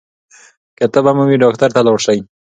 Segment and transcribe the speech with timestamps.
[0.77, 2.19] که تبه مو وي ډاکټر ته لاړ شئ.